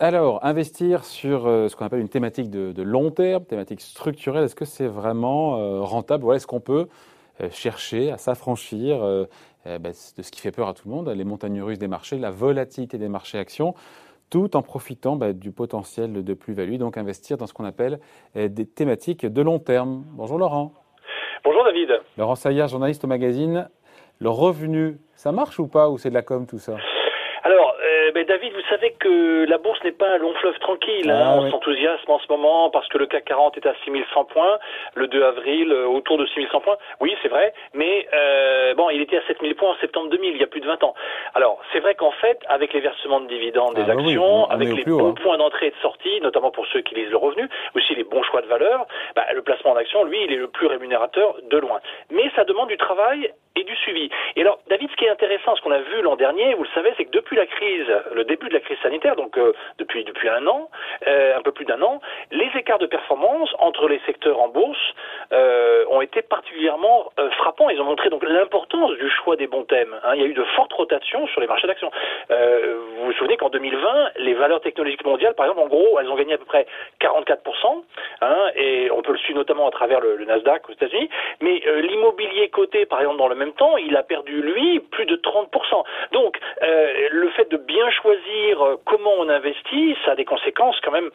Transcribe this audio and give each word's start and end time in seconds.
Alors, 0.00 0.44
investir 0.44 1.04
sur 1.04 1.42
ce 1.42 1.74
qu'on 1.74 1.84
appelle 1.84 2.00
une 2.00 2.08
thématique 2.08 2.50
de, 2.50 2.82
long 2.82 3.10
terme, 3.10 3.44
thématique 3.44 3.80
structurelle, 3.80 4.44
est-ce 4.44 4.54
que 4.54 4.64
c'est 4.64 4.86
vraiment 4.86 5.82
rentable 5.84 6.32
Est-ce 6.34 6.46
qu'on 6.46 6.60
peut 6.60 6.86
chercher 7.50 8.12
à 8.12 8.16
s'affranchir 8.16 9.00
bah, 9.64 9.90
de 9.90 10.22
ce 10.22 10.30
qui 10.30 10.40
fait 10.40 10.52
peur 10.52 10.68
à 10.68 10.74
tout 10.74 10.88
le 10.88 10.94
monde, 10.94 11.08
les 11.08 11.24
montagnes 11.24 11.60
russes 11.62 11.80
des 11.80 11.88
marchés, 11.88 12.16
la 12.16 12.30
volatilité 12.30 12.96
des 12.96 13.08
marchés 13.08 13.38
actions 13.38 13.74
tout 14.30 14.56
en 14.56 14.62
profitant 14.62 15.16
bah, 15.16 15.32
du 15.32 15.52
potentiel 15.52 16.24
de 16.24 16.34
plus-value, 16.34 16.76
donc 16.76 16.96
investir 16.96 17.36
dans 17.36 17.46
ce 17.46 17.52
qu'on 17.52 17.64
appelle 17.64 17.98
euh, 18.36 18.48
des 18.48 18.66
thématiques 18.66 19.26
de 19.26 19.42
long 19.42 19.58
terme. 19.58 20.04
Bonjour 20.12 20.38
Laurent. 20.38 20.72
Bonjour 21.44 21.64
David. 21.64 22.00
Laurent 22.16 22.34
Saillard, 22.34 22.68
journaliste 22.68 23.04
au 23.04 23.08
magazine. 23.08 23.68
Le 24.18 24.28
revenu, 24.28 24.98
ça 25.14 25.32
marche 25.32 25.58
ou 25.58 25.68
pas, 25.68 25.88
ou 25.88 25.98
c'est 25.98 26.10
de 26.10 26.14
la 26.14 26.22
com 26.22 26.46
tout 26.46 26.58
ça? 26.58 26.76
Euh, 28.08 28.12
ben 28.12 28.24
David, 28.24 28.52
vous 28.52 28.68
savez 28.68 28.92
que 28.98 29.44
la 29.48 29.58
bourse 29.58 29.82
n'est 29.84 29.92
pas 29.92 30.08
un 30.08 30.18
long 30.18 30.32
fleuve 30.34 30.58
tranquille. 30.58 31.10
Hein. 31.10 31.24
Ah 31.24 31.38
on 31.38 31.50
s'enthousiasme 31.50 32.10
en 32.10 32.18
ce 32.18 32.26
moment 32.28 32.70
parce 32.70 32.88
que 32.88 32.98
le 32.98 33.06
CAC 33.06 33.24
40 33.26 33.56
est 33.56 33.66
à 33.66 33.74
6100 33.84 34.24
points, 34.24 34.58
le 34.94 35.06
2 35.08 35.22
avril 35.22 35.72
euh, 35.72 35.86
autour 35.86 36.18
de 36.18 36.26
6100 36.26 36.60
points. 36.60 36.76
Oui, 37.00 37.14
c'est 37.22 37.28
vrai, 37.28 37.52
mais 37.74 38.08
euh, 38.12 38.74
bon, 38.74 38.90
il 38.90 39.00
était 39.00 39.16
à 39.16 39.22
7000 39.26 39.54
points 39.54 39.70
en 39.70 39.76
septembre 39.76 40.10
2000, 40.10 40.32
il 40.34 40.40
y 40.40 40.44
a 40.44 40.46
plus 40.46 40.60
de 40.60 40.66
20 40.66 40.82
ans. 40.84 40.94
Alors, 41.34 41.60
c'est 41.72 41.80
vrai 41.80 41.94
qu'en 41.94 42.12
fait, 42.12 42.38
avec 42.48 42.72
les 42.72 42.80
versements 42.80 43.20
de 43.20 43.28
dividendes 43.28 43.74
des 43.74 43.82
ah 43.82 43.94
bah 43.94 44.00
actions, 44.00 44.50
avec 44.50 44.68
les 44.68 44.84
bons 44.84 45.10
hein. 45.10 45.14
points 45.22 45.38
d'entrée 45.38 45.66
et 45.66 45.70
de 45.70 45.76
sortie, 45.82 46.20
notamment 46.22 46.50
pour 46.50 46.66
ceux 46.66 46.80
qui 46.80 46.94
lisent 46.94 47.10
le 47.10 47.16
revenu, 47.16 47.48
aussi 47.74 47.94
les 47.94 48.04
bons 48.04 48.22
choix 48.22 48.42
de 48.42 48.46
valeur, 48.46 48.86
bah, 49.14 49.24
le 49.34 49.42
placement 49.42 49.74
d'actions, 49.74 50.04
lui, 50.04 50.18
il 50.24 50.32
est 50.32 50.36
le 50.36 50.48
plus 50.48 50.66
rémunérateur 50.66 51.36
de 51.50 51.58
loin. 51.58 51.80
Mais 52.10 52.30
ça 52.36 52.44
demande 52.44 52.68
du 52.68 52.76
travail 52.76 53.32
et 53.56 53.64
du 53.64 53.74
suivi. 53.76 54.08
Et 54.36 54.42
alors, 54.42 54.60
David, 54.68 54.90
ce 54.90 54.96
qui 54.96 55.04
est 55.04 55.10
intéressant, 55.10 55.56
ce 55.56 55.62
qu'on 55.62 55.72
a 55.72 55.80
vu 55.80 56.02
l'an 56.02 56.16
dernier, 56.16 56.54
vous 56.54 56.62
le 56.62 56.68
savez, 56.74 56.92
c'est 56.96 57.04
que 57.04 57.10
depuis 57.10 57.36
la 57.36 57.46
crise, 57.46 57.86
le 58.12 58.24
début 58.24 58.48
de 58.48 58.54
la 58.54 58.60
crise 58.60 58.78
sanitaire, 58.82 59.16
donc 59.16 59.36
euh, 59.38 59.52
depuis 59.78 60.04
un 60.28 60.46
an, 60.46 60.68
euh, 61.06 61.36
un 61.36 61.42
peu 61.42 61.52
plus 61.52 61.64
d'un 61.64 61.80
an, 61.82 62.00
les 62.30 62.50
écarts 62.56 62.78
de 62.78 62.86
performance 62.86 63.50
entre 63.58 63.88
les 63.88 64.00
secteurs 64.06 64.40
en 64.40 64.48
bourse 64.48 64.78
euh, 65.32 65.84
ont 65.90 66.00
été 66.00 66.22
particulièrement 66.22 67.10
frappants. 67.38 67.70
Ils 67.70 67.80
ont 67.80 67.84
montré 67.84 68.10
donc 68.10 68.22
l'importance 68.24 68.92
du 68.92 69.08
choix 69.10 69.36
des 69.36 69.46
bons 69.46 69.64
thèmes. 69.64 69.94
Hein. 70.04 70.12
Il 70.14 70.20
y 70.20 70.24
a 70.24 70.26
eu 70.26 70.34
de 70.34 70.44
fortes 70.56 70.72
rotations 70.72 71.26
sur 71.28 71.40
les 71.40 71.46
marchés 71.46 71.66
d'actions. 71.66 71.90
vous 72.30 73.06
vous 73.06 73.12
souvenez 73.12 73.36
qu'en 73.36 73.48
2020, 73.48 74.10
les 74.16 74.34
valeurs 74.34 74.60
technologiques 74.60 75.04
mondiales, 75.04 75.34
par 75.34 75.46
exemple, 75.46 75.62
en 75.62 75.68
gros, 75.68 75.98
elles 75.98 76.08
ont 76.08 76.16
gagné 76.16 76.34
à 76.34 76.38
peu 76.38 76.44
près 76.44 76.66
44 77.00 77.40
hein, 78.20 78.36
et 78.54 78.90
on 78.90 79.02
peut 79.02 79.12
le 79.12 79.18
suivre 79.18 79.38
notamment 79.38 79.66
à 79.66 79.70
travers 79.70 80.00
le, 80.00 80.16
le 80.16 80.24
Nasdaq 80.24 80.68
aux 80.68 80.72
États-Unis. 80.72 81.08
Mais 81.40 81.62
l'immobilier 81.82 82.48
coté, 82.48 82.86
par 82.86 83.00
exemple, 83.00 83.18
dans 83.18 83.28
le 83.28 83.34
même 83.38 83.52
temps, 83.52 83.76
il 83.76 83.96
a 83.96 84.02
perdu, 84.02 84.42
lui, 84.42 84.80
plus 84.80 85.06
de 85.06 85.16
30%. 85.16 85.84
Donc, 86.12 86.38
euh, 86.62 87.08
le 87.10 87.30
fait 87.30 87.50
de 87.50 87.56
bien 87.56 87.90
choisir 87.90 88.62
euh, 88.62 88.76
comment 88.84 89.12
on 89.18 89.28
investit, 89.28 89.96
ça 90.04 90.12
a 90.12 90.14
des 90.14 90.24
conséquences 90.24 90.78
quand 90.82 90.92
même 90.92 91.10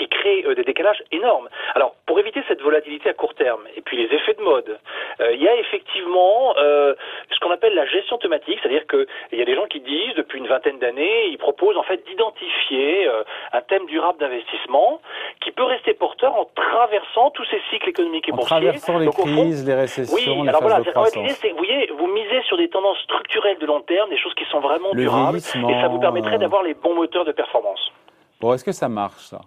qui 0.00 0.08
créent 0.08 0.44
euh, 0.46 0.54
des 0.54 0.64
décalages 0.64 1.02
énormes. 1.12 1.48
Alors, 1.74 1.94
pour 2.06 2.18
éviter 2.18 2.42
cette 2.48 2.62
volatilité 2.62 3.10
à 3.10 3.12
court 3.12 3.34
terme 3.34 3.60
et 3.76 3.82
puis 3.82 3.96
les 3.96 4.14
effets 4.14 4.34
de 4.34 4.42
mode, 4.42 4.78
euh, 5.20 5.32
il 5.32 5.42
y 5.42 5.48
a 5.48 5.56
effectivement 5.56 6.54
euh, 6.56 6.94
ce 7.30 7.38
qu'on 7.40 7.50
appelle 7.50 7.74
la 7.74 7.86
gestion 7.86 8.16
thématique, 8.18 8.58
c'est-à-dire 8.62 8.86
qu'il 8.86 9.38
y 9.38 9.42
a 9.42 9.44
des 9.44 9.54
gens 9.54 9.66
qui 9.66 9.80
disent 9.80 10.14
depuis 10.16 10.38
une 10.38 10.46
vingtaine 10.46 10.78
d'années, 10.78 11.26
ils 11.28 11.38
proposent 11.38 11.76
en 11.76 11.82
fait 11.82 12.04
d'identifier 12.06 13.08
un 13.52 13.60
thème 13.62 13.86
durable 13.86 14.18
d'investissement 14.18 15.00
qui 15.40 15.52
peut 15.52 15.64
rester 15.64 15.94
porteur 15.94 16.34
en 16.34 16.46
traversant 16.54 17.30
tous 17.30 17.44
ces 17.50 17.60
cycles 17.70 17.90
économiques 17.90 18.28
et 18.28 18.32
en 18.32 18.36
boursiers. 18.36 18.56
traversant 18.56 18.98
les 18.98 19.08
crises, 19.08 19.66
les 19.66 19.74
récessions, 19.74 20.16
oui, 20.16 20.42
les 20.42 20.48
alors 20.48 20.62
voilà, 20.62 20.80
de 20.80 20.90
croissance. 20.90 21.16
l'idée, 21.16 21.34
c'est 21.34 21.50
vous 21.50 21.58
voyez, 21.58 21.90
vous 21.98 22.06
misez 22.06 22.42
sur 22.42 22.56
des 22.56 22.68
tendances 22.68 22.98
structurelles 23.04 23.58
de 23.58 23.66
long 23.66 23.80
terme, 23.80 24.08
des 24.10 24.18
choses 24.18 24.34
qui 24.34 24.44
sont 24.46 24.60
vraiment 24.60 24.92
durables, 24.94 25.38
et 25.38 25.40
ça 25.40 25.88
vous 25.88 26.00
permettrait 26.00 26.38
d'avoir 26.38 26.62
les 26.62 26.74
bons 26.74 26.94
moteurs 26.94 27.24
de 27.24 27.32
performance. 27.32 27.92
Bon, 28.40 28.54
est-ce 28.54 28.64
que 28.64 28.72
ça 28.72 28.88
marche 28.88 29.24
ça? 29.24 29.40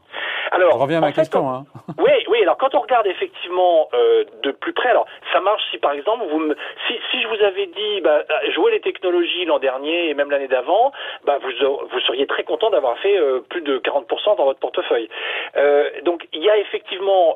Alors, 0.54 0.74
je 0.74 0.78
reviens 0.78 1.00
à 1.00 1.02
ma 1.02 1.12
question. 1.12 1.50
Hein. 1.50 1.66
Oui, 1.98 2.12
oui. 2.28 2.42
Alors, 2.42 2.58
quand 2.58 2.76
on 2.76 2.80
regarde 2.80 3.08
effectivement 3.08 3.90
euh, 3.94 4.24
de 4.42 4.52
plus 4.52 4.74
près, 4.74 4.90
alors 4.90 5.06
ça 5.32 5.42
marche 5.42 5.62
si 5.72 5.78
par 5.78 5.92
exemple 5.92 6.26
vous 6.30 6.40
me, 6.40 6.56
si, 6.88 6.94
si 7.12 7.22
je 7.22 7.28
vous 7.28 7.42
avais 7.44 7.66
dit 7.66 8.02
bah, 8.02 8.24
euh, 8.30 8.52
jouer 8.52 8.72
les 8.72 8.80
technologies 8.82 9.46
l'an 9.46 9.60
dernier 9.60 10.10
et 10.10 10.14
même 10.14 10.30
l'année 10.30 10.48
d'avant, 10.48 10.92
bah, 11.26 11.40
vous 11.42 11.50
vous 11.92 12.00
seriez 12.02 12.28
très 12.28 12.44
content 12.44 12.70
d'avoir 12.70 12.98
fait 13.00 13.18
euh, 13.18 13.40
plus 13.50 13.62
de 13.62 13.80
40% 13.80 14.38
dans 14.38 14.46
votre 14.46 14.60
portefeuille. 14.60 15.10
Euh, 15.56 15.90
donc 16.04 16.28
il 16.34 16.44
y 16.44 16.50
a 16.50 16.58
effectivement 16.58 17.36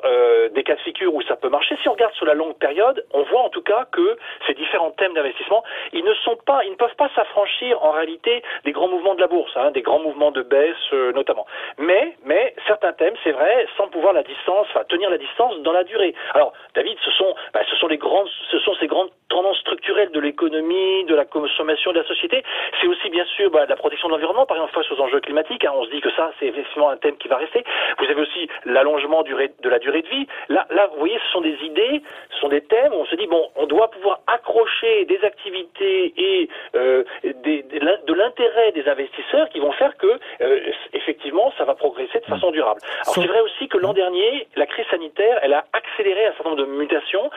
des 0.53 0.63
cas 0.63 0.75
de 0.75 0.79
figure 0.81 1.13
où 1.13 1.21
ça 1.23 1.35
peut 1.35 1.49
marcher. 1.49 1.75
Si 1.81 1.89
on 1.89 1.93
regarde 1.93 2.13
sur 2.13 2.25
la 2.25 2.33
longue 2.33 2.57
période, 2.57 3.05
on 3.13 3.23
voit 3.23 3.41
en 3.41 3.49
tout 3.49 3.61
cas 3.61 3.85
que 3.91 4.17
ces 4.45 4.53
différents 4.53 4.91
thèmes 4.91 5.13
d'investissement, 5.13 5.63
ils 5.93 6.03
ne 6.03 6.13
sont 6.15 6.37
pas, 6.45 6.63
ils 6.63 6.71
ne 6.71 6.75
peuvent 6.75 6.95
pas 6.95 7.09
s'affranchir 7.15 7.83
en 7.83 7.91
réalité 7.91 8.43
des 8.65 8.71
grands 8.71 8.87
mouvements 8.87 9.15
de 9.15 9.21
la 9.21 9.27
bourse, 9.27 9.51
hein, 9.55 9.71
des 9.71 9.81
grands 9.81 9.99
mouvements 9.99 10.31
de 10.31 10.41
baisse 10.41 10.91
notamment. 11.13 11.45
Mais 11.77 12.15
mais 12.25 12.55
certains 12.67 12.93
thèmes 12.93 13.06
c'est 13.23 13.31
vrai, 13.31 13.67
sans 13.77 13.87
pouvoir 13.87 14.13
la 14.13 14.23
distance, 14.23 14.67
enfin, 14.69 14.83
tenir 14.87 15.09
la 15.09 15.17
distance 15.17 15.59
dans 15.59 15.71
la 15.71 15.83
durée. 15.83 16.13
Alors, 16.33 16.53
David, 16.75 16.97
ce 17.03 17.11
sont, 17.11 17.35
bah, 17.53 17.61
ce 17.69 17.75
sont 17.77 17.87
les 17.87 17.97
grandes, 17.97 18.29
ce 18.51 18.59
sont 18.59 18.75
ces 18.75 18.87
grandes 18.87 19.09
tendances 19.29 19.57
structurelles 19.59 20.11
de 20.11 20.19
l'économie, 20.19 21.03
de 21.05 21.15
la 21.15 21.25
consommation, 21.25 21.91
de 21.91 21.99
la 21.99 22.07
société. 22.07 22.43
C'est 22.81 22.87
aussi, 22.87 23.09
bien 23.09 23.25
sûr, 23.25 23.51
bah, 23.51 23.65
la 23.67 23.75
protection 23.75 24.07
de 24.07 24.13
l'environnement, 24.13 24.45
par 24.45 24.57
exemple, 24.57 24.73
face 24.73 24.91
aux 24.91 25.01
enjeux 25.01 25.19
climatiques. 25.19 25.65
Hein, 25.65 25.73
on 25.75 25.85
se 25.85 25.91
dit 25.91 26.01
que 26.01 26.11
ça, 26.11 26.31
c'est 26.39 26.47
effectivement 26.47 26.89
un 26.89 26.97
thème 26.97 27.17
qui 27.17 27.27
va 27.27 27.37
rester. 27.37 27.63
Vous 27.99 28.05
avez 28.05 28.21
aussi 28.21 28.49
l'allongement 28.65 29.23
de 29.23 29.69
la 29.69 29.79
durée 29.79 30.01
de 30.01 30.07
vie. 30.07 30.27
Là, 30.49 30.65
là, 30.69 30.87
vous 30.87 30.99
voyez, 30.99 31.19
ce 31.25 31.31
sont 31.31 31.41
des 31.41 31.57
idées, 31.63 32.01
ce 32.31 32.39
sont 32.39 32.49
des 32.49 32.61
thèmes 32.61 32.93
où 32.93 32.97
on 32.97 33.05
se 33.05 33.15
dit, 33.15 33.27
bon, 33.27 33.49
on 33.55 33.65
doit 33.65 33.89
pouvoir 33.89 34.19
accrocher 34.27 35.05
des 35.05 35.23
activités 35.23 36.13
et 36.17 36.49
euh, 36.75 37.03
des, 37.23 37.63
de 37.63 38.13
l'intérêt 38.13 38.71
des 38.71 38.87
investisseurs 38.87 39.49
qui 39.49 39.59
vont 39.59 39.71
faire 39.73 39.95
que, 39.97 40.19
euh, 40.41 40.71
effectivement, 40.93 41.51
ça 41.57 41.65
va 41.65 41.75
progresser 41.75 42.19
de 42.19 42.25
façon 42.25 42.51
durable. 42.51 42.81
Alors, 43.03 43.15
c'est 43.15 43.27
vrai 43.27 43.41
aussi 43.41 43.67
que 43.67 43.77
l'an 43.77 43.93
dernier, 43.93 44.47
la 44.55 44.65
crise 44.65 44.85
sanitaire, 44.89 45.39
elle 45.41 45.53
a 45.53 45.65
accéléré 45.73 46.25
un 46.25 46.33
certain 46.33 46.49
nombre 46.49 46.61
de 46.63 46.65
mutations 46.65 47.29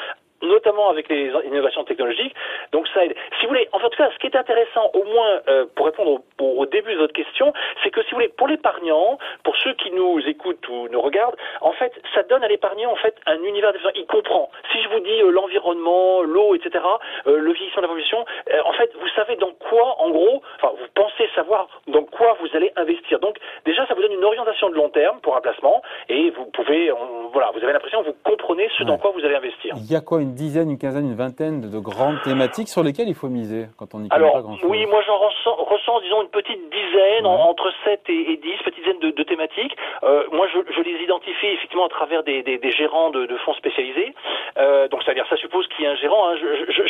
notamment 0.43 0.89
avec 0.89 1.09
les 1.09 1.31
innovations 1.45 1.85
technologiques. 1.85 2.35
Donc 2.73 2.87
ça 2.89 3.05
aide. 3.05 3.15
Si 3.39 3.47
vous 3.47 3.49
voulez, 3.49 3.69
en 3.73 3.79
tout 3.79 3.89
cas, 3.91 4.11
ce 4.13 4.19
qui 4.19 4.27
est 4.27 4.37
intéressant, 4.37 4.91
au 4.95 5.05
moins 5.05 5.41
euh, 5.49 5.67
pour 5.75 5.87
répondre 5.87 6.23
au, 6.39 6.67
début 6.67 6.95
de 6.95 6.99
votre 6.99 7.13
question, 7.13 7.53
c'est 7.83 7.91
que 7.91 8.03
si 8.03 8.11
vous 8.11 8.17
voulez, 8.17 8.29
pour 8.29 8.47
l'épargnant, 8.47 9.19
pour 9.43 9.57
ceux 9.57 9.73
qui 9.75 9.91
nous 9.91 10.21
écoutent 10.27 10.67
ou 10.69 10.89
nous 10.89 11.01
regardent, 11.01 11.37
en 11.61 11.73
fait, 11.73 11.93
ça 12.15 12.23
donne 12.23 12.45
à 12.45 12.49
l'épargnant 12.49 12.93
en 12.93 12.97
fait 12.97 13.17
un 13.27 13.43
univers 13.43 13.73
différent. 13.73 13.93
Il 13.95 14.07
comprend. 14.07 14.51
Si 14.73 14.83
je 14.83 14.89
vous 14.89 15.01
dis 15.01 15.21
euh, 15.23 15.31
l'environnement, 15.31 16.23
l'eau, 16.23 16.55
etc., 16.55 16.85
euh, 17.27 17.39
le 17.39 17.53
vieillissement 17.53 17.83
de 17.83 17.87
la 17.87 17.89
population, 17.89 18.25
en 18.65 18.73
fait, 18.73 18.91
vous 19.01 19.09
savez 19.17 19.37
dans 19.37 19.53
quoi, 19.53 20.01
en 20.01 20.11
gros, 20.11 20.43
enfin, 20.57 20.73
vous 20.79 20.87
pensez 20.95 21.29
savoir 21.35 21.69
dans 21.89 22.05
quoi 22.21 22.37
vous 22.41 22.55
allez 22.55 22.71
investir. 22.77 23.19
Donc 23.19 23.37
déjà, 23.65 23.87
ça 23.87 23.95
vous 23.95 24.03
donne 24.03 24.13
une 24.13 24.25
orientation 24.25 24.69
de 24.69 24.75
long 24.75 24.91
terme 24.91 25.21
pour 25.21 25.37
un 25.37 25.41
placement, 25.41 25.81
et 26.11 26.31
vous 26.31 26.45
pouvez, 26.53 26.93
voilà, 27.33 27.51
vous 27.55 27.63
avez 27.65 27.73
l'impression 27.73 28.03
que 28.03 28.09
vous 28.09 28.17
comprenez 28.23 28.69
ce 28.77 28.85
dans 28.85 28.99
quoi 28.99 29.11
vous 29.13 29.25
allez 29.25 29.37
investir. 29.37 29.75
Il 29.77 29.91
y 29.91 29.97
a 29.97 30.03
quoi 30.03 30.21
une 30.21 30.35
dizaine, 30.35 30.71
une 30.71 30.79
quinzaine, 30.79 31.07
une 31.07 31.17
vingtaine 31.17 31.63
de 31.63 31.79
grandes 31.79 32.21
thématiques 32.23 32.69
sur 32.69 32.83
lesquelles 32.83 33.09
il 33.09 33.15
faut 33.15 33.29
miser 33.29 33.67
quand 33.79 33.95
on 33.95 34.01
n'y 34.01 34.11
connaît 34.11 34.31
pas 34.31 34.43
grand-chose? 34.43 34.69
Oui, 34.69 34.85
moi 34.87 35.01
j'en 35.07 35.17
ressens, 35.17 36.01
disons, 36.01 36.23
une 36.23 36.29
petite 36.29 36.61
dizaine, 36.71 37.27
entre 37.27 37.73
7 37.85 38.03
et, 38.09 38.37
10 38.37 38.63
petites 38.65 38.85
dizaines 38.85 39.01
de, 39.01 39.23
thématiques. 39.23 39.77
Euh, 40.03 40.25
moi, 40.33 40.47
je, 40.53 40.83
les 40.83 41.03
identifie 41.03 41.47
effectivement 41.47 41.87
à 41.87 41.89
travers 41.89 42.23
des, 42.23 42.61
gérants 42.77 43.11
de, 43.11 43.37
fonds 43.45 43.55
spécialisés. 43.55 44.15
Euh, 44.59 44.89
donc, 44.89 45.03
c'est-à-dire, 45.03 45.27
ça 45.29 45.37
suppose 45.37 45.67
qu'il 45.69 45.85
y 45.85 45.89
a 45.89 45.93
un 45.93 45.97
gérant. 45.97 46.29
Hein. 46.29 46.37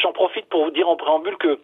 J'en 0.02 0.12
profite 0.12 0.46
pour 0.48 0.64
vous 0.64 0.70
dire 0.70 0.88
en 0.88 0.96
préambule 0.96 1.36
que 1.36 1.58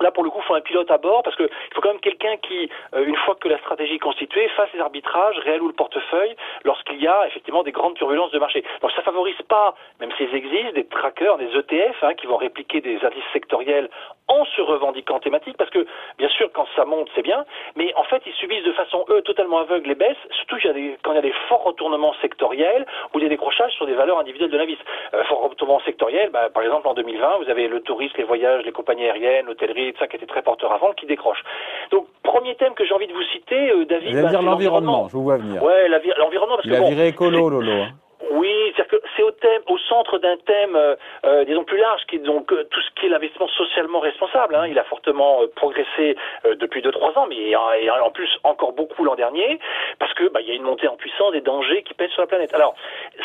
Là, 0.00 0.10
pour 0.10 0.24
le 0.24 0.30
coup, 0.30 0.40
il 0.40 0.46
faut 0.46 0.54
un 0.54 0.60
pilote 0.60 0.90
à 0.90 0.98
bord 0.98 1.22
parce 1.22 1.36
qu'il 1.36 1.48
faut 1.72 1.80
quand 1.80 1.90
même 1.90 2.00
quelqu'un 2.00 2.36
qui, 2.38 2.68
euh, 2.94 3.04
une 3.04 3.16
fois 3.16 3.36
que 3.36 3.48
la 3.48 3.58
stratégie 3.58 3.94
est 3.94 3.98
constituée, 3.98 4.48
fasse 4.56 4.68
les 4.74 4.80
arbitrages, 4.80 5.38
réalloue 5.38 5.68
le 5.68 5.74
portefeuille 5.74 6.34
lorsqu'il 6.64 7.00
y 7.00 7.06
a 7.06 7.26
effectivement 7.28 7.62
des 7.62 7.72
grandes 7.72 7.94
turbulences 7.94 8.32
de 8.32 8.38
marché. 8.38 8.64
Donc 8.82 8.90
ça 8.92 9.02
favorise 9.02 9.40
pas, 9.48 9.74
même 10.00 10.10
s'ils 10.16 10.34
existent, 10.34 10.72
des 10.74 10.86
trackers, 10.86 11.38
des 11.38 11.46
ETF 11.56 12.02
hein, 12.02 12.14
qui 12.14 12.26
vont 12.26 12.36
répliquer 12.36 12.80
des 12.80 13.04
indices 13.04 13.24
sectoriels 13.32 13.88
en 14.28 14.44
se 14.44 14.60
revendiquant 14.62 15.18
thématiques 15.20 15.56
parce 15.56 15.70
que, 15.70 15.86
bien 16.18 16.28
sûr, 16.28 16.50
quand 16.52 16.66
ça 16.74 16.84
monte, 16.84 17.08
c'est 17.14 17.22
bien, 17.22 17.44
mais 17.76 17.92
en 17.94 18.04
fait, 18.04 18.22
ils 18.26 18.32
subissent 18.34 18.64
de 18.64 18.72
façon, 18.72 19.04
eux, 19.10 19.22
totalement 19.22 19.58
aveugle 19.58 19.88
les 19.88 19.94
baisses, 19.94 20.16
surtout 20.30 20.56
quand 21.02 21.12
il 21.12 21.16
y 21.16 21.18
a 21.18 21.22
des 21.22 21.34
forts 21.48 21.64
retournements 21.64 22.14
sectoriels 22.22 22.86
ou 23.12 23.20
des 23.20 23.28
décrochages 23.28 23.72
sur 23.72 23.86
des 23.86 23.94
valeurs 23.94 24.18
individuelles 24.18 24.50
de 24.50 24.58
l'indice. 24.58 24.78
Euh, 25.12 25.22
forts 25.24 25.42
retournements 25.48 25.80
sectoriels, 25.80 26.30
bah, 26.30 26.48
par 26.52 26.62
exemple, 26.62 26.88
en 26.88 26.94
2020, 26.94 27.38
vous 27.38 27.50
avez 27.50 27.68
le 27.68 27.80
tourisme, 27.80 28.14
les 28.16 28.24
voyages, 28.24 28.64
les 28.64 28.72
compagnies 28.72 29.04
aériennes, 29.04 29.46
l'hôtellerie, 29.46 29.83
ça 29.98 30.06
qui 30.06 30.16
était 30.16 30.26
très 30.26 30.42
porteur 30.42 30.72
avant, 30.72 30.92
qui 30.92 31.06
décroche. 31.06 31.42
Donc, 31.90 32.06
premier 32.22 32.54
thème 32.56 32.74
que 32.74 32.84
j'ai 32.84 32.94
envie 32.94 33.06
de 33.06 33.12
vous 33.12 33.22
citer, 33.32 33.70
euh, 33.70 33.84
David. 33.84 34.10
Vous 34.10 34.16
allez 34.16 34.22
bah, 34.22 34.30
dire 34.30 34.42
l'environnement, 34.42 35.08
je 35.08 35.12
vous 35.16 35.24
vois 35.24 35.36
venir. 35.36 35.62
Ouais, 35.62 35.88
l'environnement, 35.88 36.58
Il 36.64 36.74
a 36.74 36.80
viré 36.80 37.08
écolo, 37.08 37.48
Lolo. 37.48 37.72
Hein. 37.72 37.88
Oui, 38.30 38.72
c'est-à-dire 38.74 39.00
que 39.00 39.06
c'est 39.16 39.22
au 39.22 39.30
thème, 39.32 39.62
au 39.68 39.78
centre 39.78 40.18
d'un 40.18 40.36
thème, 40.38 40.76
euh, 40.76 40.96
euh, 41.26 41.44
disons 41.44 41.64
plus 41.64 41.78
large, 41.78 42.02
qui 42.08 42.16
est 42.16 42.20
donc 42.20 42.52
euh, 42.52 42.64
tout 42.70 42.80
ce 42.80 42.90
qui 42.98 43.06
est 43.06 43.08
l'investissement 43.08 43.48
socialement 43.48 44.00
responsable. 44.00 44.54
Hein. 44.54 44.66
Il 44.66 44.78
a 44.78 44.84
fortement 44.84 45.40
progressé 45.56 46.16
depuis 46.44 46.80
deux 46.82 46.90
trois 46.90 47.16
ans, 47.18 47.26
mais 47.28 47.50
et 47.50 47.56
en 47.56 48.10
plus 48.10 48.28
encore 48.44 48.72
beaucoup 48.72 49.04
l'an 49.04 49.14
dernier, 49.14 49.58
parce 49.98 50.12
que 50.14 50.28
bah, 50.28 50.40
il 50.40 50.48
y 50.48 50.52
a 50.52 50.54
une 50.54 50.62
montée 50.62 50.88
en 50.88 50.96
puissance 50.96 51.32
des 51.32 51.40
dangers 51.40 51.82
qui 51.82 51.94
pèsent 51.94 52.10
sur 52.10 52.22
la 52.22 52.26
planète. 52.26 52.54
Alors 52.54 52.74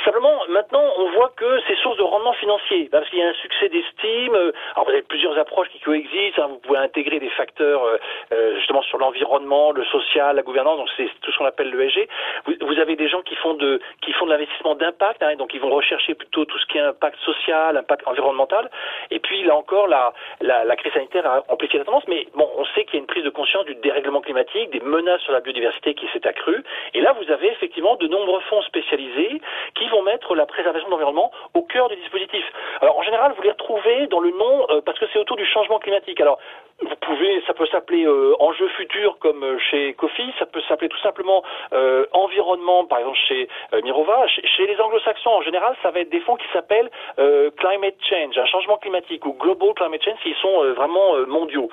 simplement, 0.04 0.42
maintenant, 0.50 0.84
on 0.98 1.10
voit 1.12 1.32
que 1.36 1.60
c'est 1.68 1.76
source 1.78 1.98
de 1.98 2.04
rendement 2.04 2.34
financier, 2.34 2.90
parce 2.92 3.08
qu'il 3.10 3.20
y 3.20 3.24
a 3.24 3.30
un 3.30 3.34
succès 3.34 3.70
d'estime. 3.70 4.36
alors 4.76 4.86
vous 4.86 4.92
avez 4.92 5.02
plusieurs 5.02 5.38
approches 5.38 5.70
qui 5.70 5.80
coexistent. 5.80 6.40
Hein. 6.40 6.48
Vous 6.50 6.60
pouvez 6.60 6.80
intégrer 6.80 7.20
des 7.20 7.30
facteurs 7.30 7.82
justement 8.56 8.82
sur 8.84 8.98
l'environnement, 8.98 9.72
le 9.72 9.86
social, 9.86 10.36
la 10.36 10.42
gouvernance. 10.42 10.78
Donc 10.78 10.90
c'est 10.98 11.10
tout 11.22 11.32
ce 11.32 11.38
qu'on 11.38 11.46
appelle 11.46 11.70
l'ESG. 11.70 12.08
Vous, 12.46 12.54
vous 12.62 12.80
avez 12.80 12.96
des 12.96 13.08
gens 13.08 13.22
qui 13.22 13.36
font 13.36 13.54
de 13.54 13.80
qui 14.02 14.14
font 14.14 14.26
de 14.26 14.32
l'investissement 14.32 14.76
impact, 14.82 15.24
hein, 15.24 15.36
donc 15.36 15.54
ils 15.54 15.62
vont 15.62 15.70
rechercher 15.70 16.16
plutôt 16.16 16.46
tout 16.46 16.58
ce 16.58 16.66
qui 16.68 16.78
est 16.78 16.82
impact 16.82 17.18
social, 17.20 17.78
impact 17.78 18.08
environnemental. 18.08 18.70
Et 19.12 19.20
puis 19.20 19.44
là 19.44 19.56
encore, 19.56 19.88
la, 19.88 20.14
la, 20.42 20.76
crise 20.76 20.94
sanitaire 20.94 21.26
a 21.26 21.44
amplifié 21.50 21.80
la 21.80 21.86
tendance, 21.86 22.08
mais 22.08 22.28
bon, 22.36 22.50
on 22.58 22.66
sait 22.66 22.86
qu'il 22.86 22.96
y 22.96 22.98
a 22.98 23.00
une 23.02 23.08
prise 23.08 23.24
de 23.24 23.30
conscience 23.30 23.66
du 23.66 23.76
dérèglement 23.76 24.22
climatique, 24.22 24.70
des 24.72 24.80
menaces 24.80 25.22
sur 25.22 25.34
la 25.34 25.42
biodiversité 25.42 25.94
qui 25.94 26.08
s'est 26.14 26.26
accrue. 26.28 26.64
Et 26.94 27.02
là, 27.02 27.14
vous 27.14 27.32
avez 27.32 27.48
effectivement 27.48 27.96
de 27.96 28.08
nombreux 28.08 28.42
fonds 28.42 28.62
spécialisés 28.64 29.42
qui 29.80 29.88
vont 29.88 30.04
mettre 30.04 30.36
la 30.36 30.46
préservation 30.46 30.88
de 30.88 30.92
l'environnement 30.92 31.32
au 31.54 31.62
cœur 31.64 31.88
du 31.88 31.96
dispositif. 31.96 32.44
Alors 32.82 32.98
en 32.98 33.02
général, 33.02 33.34
vous 33.36 33.42
les 33.42 33.52
retrouvez 33.52 34.08
dans 34.08 34.20
le 34.20 34.32
nom 34.32 34.68
euh, 34.70 34.82
parce 34.82 35.00
que 35.00 35.06
c'est 35.12 35.20
autour 35.20 35.38
du 35.38 35.46
changement 35.46 35.80
climatique. 35.80 36.20
Alors 36.20 36.40
vous 36.82 36.96
pouvez, 37.02 37.42
ça 37.46 37.54
peut 37.54 37.68
s'appeler 37.68 38.06
euh, 38.06 38.36
enjeu 38.40 38.68
futur 38.70 39.18
comme 39.20 39.44
euh, 39.44 39.58
chez 39.70 39.94
Kofi, 39.96 40.34
ça 40.40 40.46
peut 40.46 40.62
s'appeler 40.70 40.88
tout 40.88 41.00
simplement 41.00 41.44
euh, 41.74 42.06
environnement, 42.14 42.86
par 42.86 43.00
exemple 43.00 43.18
chez 43.28 43.50
Mirova. 43.84 44.28
Chez, 44.28 44.66
les 44.66 44.80
anglo-saxons 44.80 45.30
en 45.30 45.42
général, 45.42 45.76
ça 45.84 45.92
va 45.92 46.00
être 46.00 46.10
des 46.10 46.22
fonds 46.22 46.36
qui 46.36 46.48
s'appellent 46.54 46.90
climate 47.58 47.96
change, 48.10 48.38
un 48.38 48.46
changement 48.46 48.78
climatique 48.78 49.26
ou 49.26 49.34
global 49.34 49.74
climate 49.76 50.04
change, 50.04 50.20
qui 50.24 50.34
sont 50.42 50.74
vraiment 50.74 51.16
mondiaux. 51.28 51.70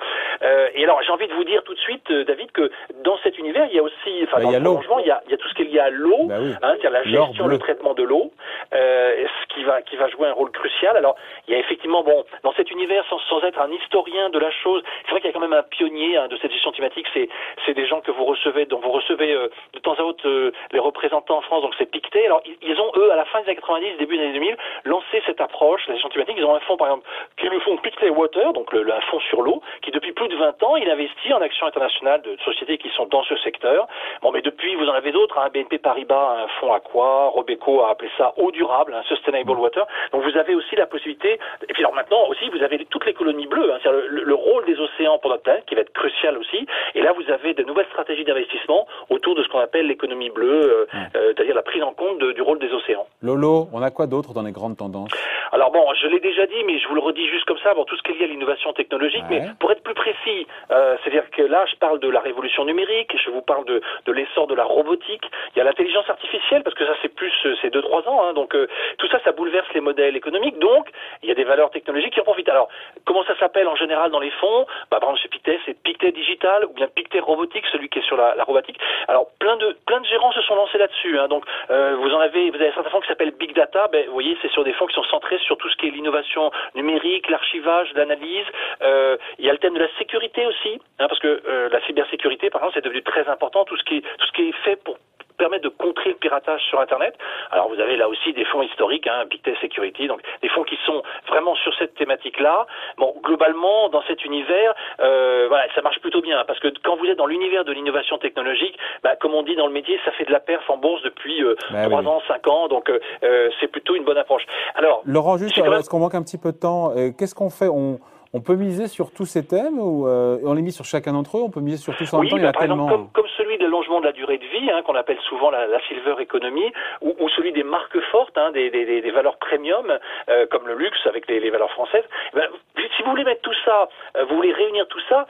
et 0.73 0.83
alors 0.83 1.01
j'ai 1.03 1.11
envie 1.11 1.27
de 1.27 1.33
vous 1.33 1.43
dire 1.43 1.63
tout 1.63 1.73
de 1.73 1.79
suite, 1.79 2.11
David, 2.11 2.51
que 2.51 2.71
dans 3.03 3.17
cet 3.23 3.37
univers, 3.37 3.67
il 3.69 3.75
y 3.75 3.79
a 3.79 3.83
aussi, 3.83 4.23
enfin 4.23 4.37
bah, 4.37 4.59
dans 4.59 4.59
le 4.59 4.75
changement, 4.77 4.99
il 4.99 5.07
y 5.07 5.11
a, 5.11 5.21
il 5.25 5.31
y 5.31 5.33
a 5.33 5.37
tout 5.37 5.47
ce 5.47 5.53
qui 5.53 5.61
est 5.63 5.65
lié 5.65 5.79
à 5.79 5.89
l'eau, 5.89 6.25
bah 6.25 6.35
hein, 6.39 6.57
c'est-à-dire 6.61 6.91
la 6.91 7.03
gestion, 7.03 7.47
le 7.47 7.59
traitement 7.59 7.93
de 7.97 8.03
l'eau, 8.03 8.31
ce 8.71 9.53
qui 9.53 9.63
va 9.63 9.81
qui 9.81 9.95
va 9.97 10.07
jouer 10.09 10.27
un 10.27 10.33
rôle 10.33 10.51
crucial. 10.51 10.95
Alors 10.95 11.15
il 11.47 11.53
y 11.53 11.57
a 11.57 11.59
effectivement, 11.59 12.03
bon, 12.03 12.25
dans 12.43 12.53
cet 12.53 12.71
univers, 12.71 13.03
sans, 13.09 13.43
être 13.43 13.59
un 13.59 13.71
historien 13.71 14.29
de 14.29 14.39
la 14.39 14.51
chose, 14.51 14.83
c'est 15.05 15.11
vrai 15.11 15.21
qu'il 15.21 15.29
y 15.29 15.31
a 15.31 15.33
quand 15.33 15.39
même 15.39 15.53
un 15.53 15.63
pionnier 15.63 16.17
hein, 16.17 16.27
de 16.27 16.37
cette 16.37 16.51
gestion 16.51 16.71
climatique. 16.71 17.07
C'est 17.13 17.73
des 17.73 17.87
gens 17.87 18.01
que 18.01 18.11
vous 18.11 18.25
recevez, 18.25 18.65
dont 18.65 18.79
vous 18.79 18.91
recevez 18.91 19.33
euh, 19.33 19.49
de 19.73 19.79
temps 19.79 19.93
à 19.93 20.01
autre 20.01 20.27
euh, 20.27 20.51
les 20.71 20.79
représentants 20.79 21.37
en 21.37 21.41
France. 21.41 21.61
Donc 21.61 21.73
c'est 21.77 21.89
Pictet. 21.89 22.25
Alors 22.25 22.41
ils, 22.61 22.81
ont 22.81 22.91
eux 22.95 23.11
à 23.11 23.15
la 23.15 23.25
fin 23.25 23.39
des 23.41 23.47
années 23.47 23.55
90, 23.55 23.97
début 23.97 24.17
des 24.17 24.23
années 24.23 24.33
2000, 24.33 24.57
lancé 24.85 25.21
cette 25.25 25.41
approche, 25.41 25.87
la 25.87 25.93
gestion 25.93 26.09
climatique. 26.09 26.35
Ils 26.37 26.45
ont 26.45 26.55
un 26.55 26.59
fonds 26.61 26.77
par 26.77 26.87
exemple 26.87 27.07
qui 27.37 27.45
est 27.45 27.49
le 27.49 27.59
fonds 27.59 27.77
Pictet 27.77 28.09
Water, 28.09 28.53
donc 28.53 28.71
le, 28.73 28.91
un 28.91 29.01
fonds 29.01 29.19
sur 29.21 29.41
l'eau, 29.41 29.61
qui 29.81 29.91
depuis 29.91 30.11
plus 30.11 30.27
de 30.27 30.35
20 30.35 30.63
ans 30.63 30.75
il 30.75 30.89
investit 30.89 31.33
en 31.33 31.41
actions 31.41 31.67
internationales 31.67 32.21
de 32.21 32.37
sociétés 32.43 32.77
qui 32.77 32.89
sont 32.89 33.05
dans 33.05 33.23
ce 33.23 33.35
secteur. 33.37 33.87
Bon, 34.21 34.31
mais 34.31 34.41
depuis 34.41 34.75
vous 34.75 34.87
en 34.87 34.93
avez 34.93 35.11
d'autres. 35.11 35.37
Hein, 35.37 35.49
BNP 35.53 35.77
Paribas, 35.79 36.43
un 36.43 36.47
fonds 36.59 36.73
Aqua, 36.73 37.27
Robeco 37.27 37.76
a 37.81 37.91
appelé 37.91 38.09
ça 38.17 38.33
eau 38.37 38.51
durable, 38.51 38.93
un 38.93 39.03
sustainable 39.03 39.51
water. 39.51 39.85
Donc 40.11 40.23
vous 40.23 40.37
avez 40.37 40.55
aussi 40.55 40.75
la 40.75 40.85
possibilité. 40.85 41.39
Et 41.67 41.73
puis 41.73 41.83
alors 41.83 41.93
maintenant 41.93 42.27
aussi 42.29 42.49
vous 42.49 42.63
avez 42.63 42.83
toute 42.85 43.05
l'économie 43.05 43.47
bleue, 43.47 43.73
hein, 43.73 43.77
c'est-à-dire 43.81 44.01
le, 44.09 44.23
le 44.23 44.35
rôle 44.35 44.65
des 44.65 44.79
océans 44.79 45.17
pour 45.19 45.31
notre 45.31 45.43
planète 45.43 45.65
qui 45.65 45.75
va 45.75 45.81
être 45.81 45.93
crucial 45.93 46.37
aussi. 46.37 46.65
Et 46.95 47.01
là, 47.01 47.13
vous 47.13 47.31
avez 47.31 47.53
de 47.53 47.63
nouvelles 47.63 47.87
stratégies 47.87 48.23
d'investissement 48.23 48.87
autour 49.09 49.35
de 49.35 49.43
ce 49.43 49.49
qu'on 49.49 49.59
appelle 49.59 49.87
l'économie 49.87 50.29
bleue, 50.29 50.47
euh, 50.63 50.85
euh, 51.15 51.33
c'est-à-dire 51.35 51.55
la 51.55 51.61
prise 51.61 51.83
en 51.83 51.93
compte 51.93 52.19
du 52.23 52.41
rôle 52.41 52.59
des 52.59 52.71
océans. 52.71 53.05
Lolo, 53.21 53.67
on 53.73 53.81
a 53.81 53.91
quoi 53.91 54.07
d'autre 54.07 54.33
dans 54.33 54.43
les 54.43 54.51
grandes 54.51 54.77
tendances? 54.77 55.11
Alors 55.51 55.71
bon, 55.71 55.85
je 55.93 56.07
l'ai 56.07 56.19
déjà 56.19 56.45
dit, 56.45 56.63
mais 56.65 56.79
je 56.79 56.87
vous 56.87 56.95
le 56.95 57.01
redis 57.01 57.27
juste 57.27 57.45
comme 57.45 57.57
ça, 57.59 57.73
bon, 57.73 57.85
tout 57.85 57.95
ce 57.97 58.03
qui 58.03 58.11
est 58.11 58.15
lié 58.15 58.25
à 58.25 58.27
l'innovation 58.27 58.73
technologique, 58.73 59.23
mais 59.29 59.41
pour 59.59 59.71
être 59.71 59.83
plus 59.83 59.93
précis, 59.93 60.47
euh, 60.71 60.97
c'est-à-dire 61.03 61.29
que 61.31 61.41
là, 61.41 61.65
je 61.65 61.75
parle 61.75 61.99
de 61.99 62.09
la 62.09 62.19
révolution 62.19 62.65
numérique, 62.65 63.15
je 63.23 63.29
vous 63.29 63.41
parle 63.41 63.65
de, 63.65 63.81
de 64.05 64.11
l'essor 64.11 64.47
de 64.47 64.55
la 64.55 64.63
robotique, 64.63 65.29
il 65.55 65.59
y 65.59 65.61
a 65.61 65.63
l'intelligence 65.63 66.09
artificielle, 66.09 66.63
parce 66.63 66.75
que 66.75 66.85
ça 66.85 66.93
c'est 67.01 67.13
plus, 67.13 67.33
c'est 67.61 67.73
2-3 67.73 68.07
ans, 68.07 68.23
hein, 68.25 68.33
donc 68.33 68.55
tout 68.97 69.07
ça, 69.07 69.19
ça 69.23 69.31
bouleverse 69.31 69.67
les 69.73 69.81
modèles 69.81 70.15
économiques, 70.15 70.59
donc 70.59 70.89
il 71.23 71.29
y 71.29 71.31
a 71.31 71.35
des 71.35 71.43
valeurs 71.43 71.71
technologiques 71.71 72.13
qui 72.13 72.21
en 72.21 72.23
profitent. 72.23 72.49
Alors, 72.49 72.69
comment 73.05 73.23
ça 73.25 73.37
s'appelle 73.37 73.67
en 73.67 73.75
général 73.75 74.11
dans 74.11 74.19
les 74.19 74.31
fonds? 74.31 74.65
Bah, 74.91 74.99
Par 74.99 75.09
exemple, 75.09 75.21
chez 75.21 75.29
Pictet, 75.29 75.59
c'est 75.65 75.81
Pictet 75.81 76.11
Digital 76.11 76.65
ou 76.65 76.73
bien 76.73 76.87
Pictet 76.87 77.19
Robotique, 77.19 77.65
celui 77.71 77.89
qui 77.89 77.99
est 77.99 78.05
sur 78.05 78.17
la, 78.17 78.35
la 78.35 78.43
robotique. 78.43 78.79
Alors, 79.07 79.27
plein 79.39 79.55
de 79.57 79.75
plein 79.85 79.99
de 80.01 80.05
gérants 80.05 80.31
se 80.31 80.41
sont 80.41 80.55
lancés 80.55 80.77
là-dessus. 80.77 81.19
Hein. 81.19 81.27
Donc, 81.27 81.43
euh, 81.69 81.95
vous 81.97 82.11
en 82.13 82.19
avez, 82.19 82.49
vous 82.49 82.57
avez 82.57 82.71
certains 82.73 82.89
fonds 82.89 83.01
qui 83.01 83.07
s'appellent 83.07 83.31
Big 83.31 83.53
Data. 83.53 83.87
Ben, 83.91 84.05
vous 84.07 84.13
voyez, 84.13 84.37
c'est 84.41 84.51
sur 84.51 84.63
des 84.63 84.73
fonds 84.73 84.87
qui 84.87 84.95
sont 84.95 85.03
centrés 85.03 85.36
sur 85.39 85.57
tout 85.57 85.69
ce 85.69 85.75
qui 85.77 85.87
est 85.87 85.91
l'innovation 85.91 86.51
numérique, 86.75 87.29
l'archivage, 87.29 87.91
l'analyse. 87.93 88.45
Euh, 88.81 89.17
il 89.39 89.45
y 89.45 89.49
a 89.49 89.51
le 89.51 89.59
thème 89.59 89.73
de 89.73 89.79
la 89.79 89.89
sécurité 89.97 90.45
aussi, 90.45 90.79
hein, 90.99 91.07
parce 91.07 91.19
que 91.19 91.41
euh, 91.47 91.69
la 91.69 91.81
cybersécurité, 91.85 92.49
par 92.49 92.61
exemple, 92.61 92.75
c'est 92.75 92.85
devenu 92.85 93.03
très 93.03 93.27
important. 93.27 93.65
Tout 93.65 93.77
ce 93.77 93.83
qui 93.83 93.97
est, 93.97 94.01
tout 94.01 94.25
ce 94.27 94.31
qui 94.33 94.49
est 94.49 94.55
fait 94.63 94.75
pour 94.83 94.97
permettre 95.37 95.63
de 95.63 95.69
contrer 95.69 96.09
le 96.09 96.15
piratage 96.15 96.61
sur 96.63 96.79
Internet. 96.79 97.15
Alors 97.51 97.69
vous 97.69 97.79
avez 97.79 97.95
là 97.95 98.09
aussi 98.09 98.33
des 98.33 98.45
fonds 98.45 98.61
historiques, 98.61 99.07
hein, 99.07 99.25
Big 99.29 99.41
Security, 99.61 100.07
donc 100.07 100.21
des 100.41 100.49
fonds 100.49 100.63
qui 100.63 100.77
sont 100.85 101.03
vraiment 101.27 101.55
sur 101.55 101.73
cette 101.75 101.95
thématique-là. 101.95 102.65
Bon, 102.97 103.15
globalement, 103.23 103.89
dans 103.89 104.01
cet 104.07 104.25
univers, 104.25 104.73
euh, 104.99 105.45
voilà, 105.47 105.65
ça 105.75 105.81
marche 105.81 105.99
plutôt 105.99 106.21
bien 106.21 106.43
parce 106.45 106.59
que 106.59 106.67
quand 106.83 106.95
vous 106.95 107.05
êtes 107.05 107.17
dans 107.17 107.25
l'univers 107.25 107.65
de 107.65 107.71
l'innovation 107.71 108.17
technologique, 108.17 108.77
bah, 109.03 109.15
comme 109.15 109.33
on 109.33 109.43
dit 109.43 109.55
dans 109.55 109.67
le 109.67 109.73
métier, 109.73 109.99
ça 110.05 110.11
fait 110.11 110.25
de 110.25 110.31
la 110.31 110.39
perf 110.39 110.69
en 110.69 110.77
bourse 110.77 111.01
depuis 111.03 111.43
euh, 111.43 111.55
bah 111.71 111.85
trois 111.85 112.01
3 112.01 112.11
ans, 112.11 112.21
5 112.27 112.47
ans, 112.47 112.67
donc 112.67 112.89
euh, 112.89 112.99
euh, 113.23 113.49
c'est 113.59 113.67
plutôt 113.67 113.95
une 113.95 114.03
bonne 114.03 114.17
approche. 114.17 114.43
Alors, 114.75 115.01
Laurent, 115.05 115.37
juste, 115.37 115.57
est-ce 115.57 115.89
qu'on 115.89 115.99
manque 115.99 116.15
un 116.15 116.23
petit 116.23 116.37
peu 116.37 116.51
de 116.51 116.57
temps? 116.57 116.93
Qu'est-ce 117.17 117.35
qu'on 117.35 117.49
fait? 117.49 117.67
On 117.67 117.99
on 118.33 118.41
peut 118.41 118.55
miser 118.55 118.87
sur 118.87 119.11
tous 119.11 119.25
ces 119.25 119.45
thèmes 119.45 119.79
ou 119.79 120.07
euh, 120.07 120.37
on 120.43 120.53
les 120.53 120.61
mise 120.61 120.75
sur 120.75 120.85
chacun 120.85 121.13
d'entre 121.13 121.37
eux 121.37 121.41
On 121.41 121.49
peut 121.49 121.61
miser 121.61 121.77
sur 121.77 121.95
tous 121.95 122.13
en 122.13 122.19
même 122.19 122.29
temps 122.29 122.37
Il 122.37 122.43
y 122.43 122.45
a 122.45 122.47
bah, 122.47 122.53
par 122.53 122.61
tellement... 122.61 122.85
exemple, 122.85 123.11
comme, 123.13 123.27
celui 123.37 123.57
de 123.57 123.63
l'allongement 123.63 123.99
de 123.99 124.05
la 124.05 124.11
durée 124.11 124.37
de 124.37 124.45
vie, 124.45 124.69
hein, 124.71 124.81
qu'on 124.83 124.95
appelle 124.95 125.19
souvent 125.29 125.49
la, 125.51 125.79
silver 125.87 126.15
economy, 126.19 126.71
ou, 127.01 127.29
celui 127.35 127.51
des 127.51 127.63
marques 127.63 127.99
fortes, 128.11 128.37
hein, 128.37 128.51
des, 128.51 128.69
des, 128.69 129.01
des, 129.01 129.11
valeurs 129.11 129.37
premium, 129.37 129.97
euh, 130.29 130.45
comme 130.47 130.67
le 130.67 130.75
luxe 130.75 130.99
avec 131.05 131.27
les, 131.27 131.39
les 131.39 131.49
valeurs 131.49 131.71
françaises. 131.71 132.03
Eh 132.33 132.37
ben, 132.37 132.47
si 132.95 133.03
vous 133.03 133.11
voulez 133.11 133.23
mettre 133.23 133.41
tout 133.41 133.53
ça, 133.63 133.89
euh, 134.17 134.25
vous 134.25 134.35
voulez 134.35 134.51
réunir 134.51 134.87
tout 134.87 134.99
ça, 135.07 135.27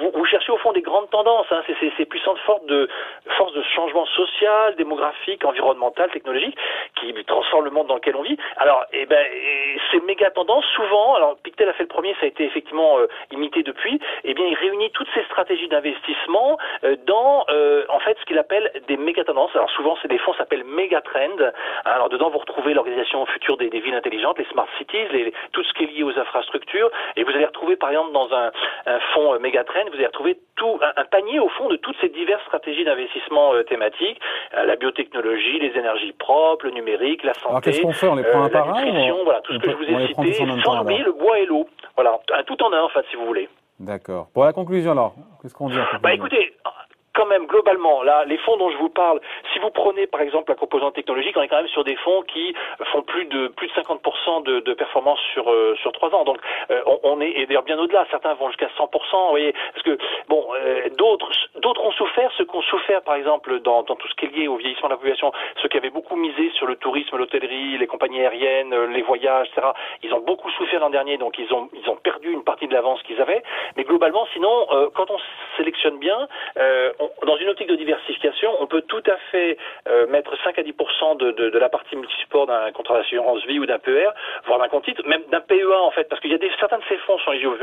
vous, 0.00 0.10
vous, 0.14 0.24
cherchez 0.24 0.50
au 0.52 0.58
fond 0.58 0.72
des 0.72 0.82
grandes 0.82 1.10
tendances, 1.10 1.46
hein, 1.50 1.62
ces, 1.66 1.92
ces, 1.96 2.04
puissantes 2.06 2.38
forces 2.38 2.64
de, 2.66 2.88
forces 3.36 3.52
de 3.52 3.62
changement 3.74 4.06
social, 4.06 4.74
démographique, 4.76 5.44
environnemental, 5.44 6.10
technologique, 6.10 6.56
qui 6.98 7.12
transforment 7.24 7.66
le 7.66 7.70
monde 7.70 7.86
dans 7.86 7.96
lequel 7.96 8.16
on 8.16 8.22
vit. 8.22 8.36
Alors, 8.56 8.84
eh 8.92 9.06
ben, 9.06 9.24
ces 9.90 10.00
méga 10.00 10.30
tendances, 10.30 10.64
souvent, 10.74 11.14
alors 11.14 11.36
Pictet 11.42 11.68
a 11.68 11.72
fait 11.74 11.84
le 11.84 11.88
premier, 11.88 12.14
ça 12.20 12.26
a 12.26 12.28
été 12.28 12.44
effectivement 12.44 12.98
euh, 12.98 13.06
imité 13.30 13.62
depuis, 13.62 14.00
eh 14.24 14.34
bien, 14.34 14.46
il 14.46 14.54
réunit 14.54 14.90
toutes 14.92 15.08
ces 15.14 15.22
stratégies 15.24 15.68
d'investissement 15.68 16.58
euh, 16.84 16.96
dans, 17.06 17.44
euh, 17.50 17.84
en 17.88 18.00
fait, 18.00 18.16
ce 18.20 18.24
qu'il 18.26 18.38
appelle 18.38 18.70
des 18.88 18.96
méga 18.96 19.24
tendances. 19.24 19.54
Alors 19.54 19.70
souvent, 19.70 19.96
c'est 20.02 20.08
des 20.08 20.18
fonds 20.18 20.34
s'appellent 20.34 20.64
méga 20.64 21.00
trends. 21.00 21.50
Alors 21.84 22.08
dedans, 22.08 22.30
vous 22.30 22.38
retrouvez 22.38 22.74
l'organisation 22.74 23.24
future 23.26 23.56
des, 23.56 23.68
villes 23.68 23.94
intelligentes, 23.94 24.38
les 24.38 24.46
smart 24.46 24.68
cities, 24.78 25.08
les, 25.12 25.32
tout 25.52 25.62
ce 25.62 25.72
qui 25.74 25.84
est 25.84 25.86
lié 25.86 26.02
aux 26.02 26.18
infrastructures, 26.18 26.90
et 27.16 27.24
vous 27.24 27.30
allez 27.30 27.46
retrouver, 27.46 27.76
par 27.76 27.90
exemple, 27.90 28.12
dans 28.12 28.32
un, 28.32 28.50
un 28.86 29.00
fonds 29.14 29.38
méga 29.40 29.64
trend, 29.64 29.84
vous 29.88 29.96
allez 29.96 30.06
retrouver 30.06 30.38
tout 30.56 30.78
un, 30.96 31.04
panier 31.04 31.38
au 31.38 31.48
fond 31.50 31.68
de 31.68 31.76
toutes 31.76 31.96
ces 32.00 32.08
diverses 32.08 32.42
stratégies 32.44 32.84
d'investissement 32.84 33.52
thématiques, 33.68 34.20
la 34.52 34.76
biotechnologie, 34.76 35.58
les 35.58 35.78
énergies 35.78 36.12
propres, 36.12 36.66
le 36.66 36.72
numérique, 36.72 37.22
la 37.24 37.34
santé. 37.34 37.48
Alors 37.48 37.60
qu'est-ce 37.60 37.82
qu'on 37.82 37.92
fait? 37.92 38.08
On 38.08 38.16
les 38.16 38.24
prend 38.24 38.42
un 38.42 38.48
par 38.48 38.68
un 38.74 39.22
Voilà, 39.24 39.40
tout 39.40 39.52
ce 39.54 39.58
que 39.58 39.70
je 39.70 39.76
vous 39.76 39.84
ai 39.84 40.06
cité, 40.08 40.32
sans 40.64 40.80
oublier 40.80 41.02
le 41.02 41.12
bois 41.12 41.38
et 41.38 41.46
l'eau. 41.46 41.66
Voilà, 41.94 42.05
tout 42.46 42.62
en 42.62 42.72
un 42.72 42.82
en 42.82 42.88
fait, 42.88 43.04
si 43.10 43.16
vous 43.16 43.26
voulez. 43.26 43.48
D'accord. 43.78 44.28
Pour 44.32 44.44
la 44.44 44.52
conclusion 44.52 44.92
alors, 44.92 45.14
qu'est-ce 45.42 45.54
qu'on 45.54 45.68
dit 45.68 45.76
Bah 46.02 46.14
écoutez, 46.14 46.54
quand 47.16 47.26
même, 47.26 47.46
globalement, 47.46 48.02
là, 48.02 48.24
les 48.26 48.38
fonds 48.38 48.56
dont 48.56 48.70
je 48.70 48.76
vous 48.76 48.90
parle, 48.90 49.20
si 49.56 49.62
vous 49.62 49.70
prenez 49.70 50.06
par 50.06 50.20
exemple 50.20 50.50
la 50.50 50.54
composante 50.54 50.94
technologique, 50.94 51.34
on 51.36 51.42
est 51.42 51.48
quand 51.48 51.56
même 51.56 51.68
sur 51.68 51.82
des 51.82 51.96
fonds 51.96 52.22
qui 52.22 52.54
font 52.92 53.00
plus 53.00 53.24
de 53.24 53.48
plus 53.48 53.68
de 53.68 53.72
50% 53.72 54.42
de, 54.42 54.60
de 54.60 54.74
performance 54.74 55.18
sur 55.32 55.50
euh, 55.50 55.74
sur 55.80 55.92
trois 55.92 56.14
ans. 56.14 56.24
Donc 56.24 56.36
euh, 56.70 56.82
on, 57.02 57.22
est 57.22 57.30
et 57.30 57.46
d'ailleurs 57.46 57.62
bien 57.62 57.78
au-delà. 57.78 58.06
Certains 58.10 58.34
vont 58.34 58.48
jusqu'à 58.48 58.68
100%. 58.78 58.90
Vous 58.90 59.30
voyez, 59.30 59.54
parce 59.72 59.82
que 59.82 59.96
bon, 60.28 60.46
euh, 60.54 60.90
d'autres 60.98 61.30
d'autres 61.56 61.82
ont 61.82 61.92
souffert. 61.92 62.30
Ceux 62.36 62.44
qui 62.44 62.54
ont 62.54 62.62
souffert, 62.62 63.00
par 63.00 63.14
exemple, 63.14 63.60
dans, 63.60 63.82
dans 63.82 63.96
tout 63.96 64.08
ce 64.08 64.14
qui 64.14 64.26
est 64.26 64.36
lié 64.36 64.46
au 64.46 64.56
vieillissement 64.56 64.88
de 64.88 64.92
la 64.92 64.98
population, 64.98 65.32
ceux 65.62 65.68
qui 65.68 65.78
avaient 65.78 65.90
beaucoup 65.90 66.16
misé 66.16 66.50
sur 66.54 66.66
le 66.66 66.76
tourisme, 66.76 67.16
l'hôtellerie, 67.16 67.78
les 67.78 67.86
compagnies 67.86 68.20
aériennes, 68.20 68.74
les 68.92 69.02
voyages, 69.02 69.48
etc. 69.48 69.68
Ils 70.02 70.12
ont 70.12 70.20
beaucoup 70.20 70.50
souffert 70.50 70.80
l'an 70.80 70.90
dernier, 70.90 71.16
donc 71.16 71.38
ils 71.38 71.50
ont 71.54 71.70
ils 71.72 71.88
ont 71.88 71.96
perdu 71.96 72.30
une 72.30 72.44
partie 72.44 72.68
de 72.68 72.74
l'avance 72.74 73.02
qu'ils 73.04 73.22
avaient. 73.22 73.42
Mais 73.78 73.84
globalement, 73.84 74.26
sinon, 74.34 74.66
quand 74.94 75.10
on 75.10 75.16
sélectionne 75.56 75.98
bien, 75.98 76.28
on 76.98 77.10
dans 77.26 77.36
une 77.36 77.48
optique 77.48 77.68
de 77.68 77.76
diversification, 77.76 78.50
on 78.60 78.66
peut 78.66 78.82
tout 78.82 79.02
à 79.06 79.16
fait 79.30 79.45
euh, 79.88 80.06
mettre 80.08 80.36
5 80.44 80.58
à 80.58 80.62
10 80.62 80.72
de, 81.18 81.30
de, 81.32 81.50
de, 81.50 81.58
la 81.58 81.68
partie 81.68 81.96
multisport 81.96 82.46
d'un 82.46 82.70
contrat 82.72 82.98
d'assurance 82.98 83.44
vie 83.46 83.58
ou 83.58 83.66
d'un 83.66 83.78
PER, 83.78 84.10
voire 84.46 84.58
d'un 84.58 84.68
compte 84.68 84.84
titre, 84.84 85.02
même 85.06 85.22
d'un 85.30 85.40
PEA 85.40 85.80
en 85.82 85.90
fait, 85.90 86.08
parce 86.08 86.20
qu'il 86.20 86.30
y 86.30 86.34
a 86.34 86.38
des, 86.38 86.50
certains 86.58 86.78
de 86.78 86.84
ces 86.88 86.96
fonds 86.98 87.18
sont 87.18 87.32
liés 87.32 87.46
au. 87.46 87.56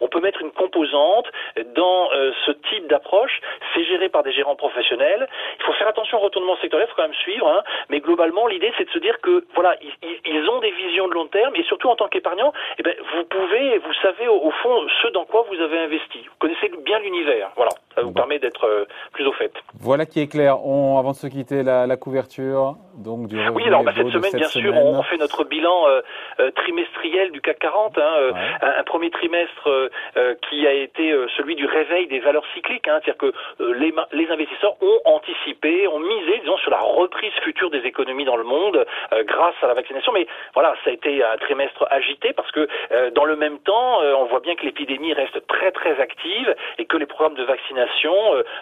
On 0.00 0.08
peut 0.08 0.20
mettre 0.20 0.40
une 0.40 0.50
composante 0.50 1.26
dans 1.74 2.12
euh, 2.12 2.32
ce 2.44 2.52
type 2.52 2.86
d'approche. 2.88 3.40
C'est 3.74 3.84
géré 3.84 4.08
par 4.08 4.22
des 4.22 4.32
gérants 4.32 4.56
professionnels. 4.56 5.28
Il 5.58 5.64
faut 5.64 5.72
faire 5.74 5.88
attention 5.88 6.18
au 6.18 6.20
retournement 6.20 6.56
sectoriel, 6.56 6.88
il 6.88 6.90
faut 6.90 6.96
quand 6.96 7.08
même 7.08 7.22
suivre. 7.22 7.48
Hein, 7.48 7.62
mais 7.88 8.00
globalement, 8.00 8.46
l'idée 8.46 8.72
c'est 8.76 8.84
de 8.84 8.90
se 8.90 8.98
dire 8.98 9.20
que 9.20 9.44
voilà, 9.54 9.76
ils, 9.80 10.20
ils, 10.24 10.48
ont 10.48 10.58
des 10.60 10.72
visions 10.72 11.08
de 11.08 11.14
long 11.14 11.26
terme 11.26 11.54
et 11.56 11.62
surtout 11.64 11.88
en 11.88 11.96
tant 11.96 12.08
qu'épargnant, 12.08 12.52
eh 12.78 12.82
ben, 12.82 12.94
vous 13.14 13.24
pouvez, 13.24 13.78
vous 13.78 13.94
savez 14.02 14.28
au, 14.28 14.40
au 14.42 14.50
fond 14.50 14.86
ce 15.02 15.08
dans 15.08 15.24
quoi 15.24 15.46
vous 15.48 15.60
avez 15.60 15.78
investi. 15.78 16.18
Vous 16.18 16.36
connaissez 16.38 16.70
bien 16.84 16.98
l'univers. 16.98 17.50
Voilà, 17.56 17.70
ça 17.96 18.02
vous 18.02 18.12
permet 18.12 18.38
d'être 18.38 18.64
euh, 18.64 18.84
plus 19.12 19.26
au 19.26 19.32
fait. 19.32 19.52
Voilà 19.80 20.06
qui 20.06 20.20
est 20.20 20.28
clair. 20.28 20.64
On, 20.64 20.98
avant 20.98 21.12
de 21.12 21.16
se 21.16 21.26
quitter, 21.26 21.62
la, 21.62 21.86
la 21.86 21.96
couverture 21.96 22.76
donc 22.96 23.28
du 23.28 23.36
Oui, 23.50 23.64
alors 23.66 23.82
bah, 23.84 23.92
cette 23.96 24.08
semaine, 24.08 24.32
bien 24.32 24.48
sûr, 24.48 24.74
on, 24.74 25.02
fait 25.02 25.18
notre 25.18 25.44
bilan 25.44 25.86
euh, 25.88 26.00
euh, 26.40 26.50
trimestriel 26.52 27.30
du 27.30 27.40
CAC 27.40 27.58
40. 27.58 27.98
Hein, 27.98 28.00
euh, 28.02 28.32
un, 28.62 28.80
un, 28.80 28.84
premier 28.84 29.10
trimestre 29.10 29.68
euh, 29.68 30.34
qui 30.48 30.66
a 30.66 30.72
été 30.72 31.14
celui 31.36 31.54
du 31.54 31.66
réveil 31.66 32.06
des 32.06 32.20
valeurs 32.20 32.44
cycliques, 32.54 32.88
hein, 32.88 33.00
c'est-à-dire 33.04 33.18
que 33.18 33.32
les, 33.78 33.92
les, 34.12 34.30
investisseurs 34.30 34.76
ont 34.82 35.00
anticipé, 35.04 35.86
ont 35.88 35.98
misé, 35.98 36.38
disons, 36.40 36.56
sur 36.58 36.70
la 36.70 36.80
reprise 36.80 37.32
future 37.42 37.70
des 37.70 37.80
économies 37.80 38.24
dans 38.24 38.36
le 38.36 38.44
monde 38.44 38.84
grâce 39.24 39.54
à 39.62 39.66
la 39.66 39.74
vaccination. 39.74 40.12
Mais 40.12 40.26
voilà, 40.54 40.74
ça 40.84 40.90
a 40.90 40.92
été 40.92 41.22
un 41.22 41.36
trimestre 41.36 41.86
agité 41.90 42.32
parce 42.32 42.50
que 42.50 42.68
dans 43.10 43.24
le 43.24 43.36
même 43.36 43.58
temps, 43.60 44.00
on 44.18 44.24
voit 44.26 44.40
bien 44.40 44.54
que 44.56 44.64
l'épidémie 44.64 45.12
reste 45.12 45.46
très 45.46 45.70
très 45.70 46.00
active 46.00 46.54
et 46.78 46.86
que 46.86 46.96
les 46.96 47.06
programmes 47.06 47.34
de 47.34 47.44
vaccination 47.44 47.85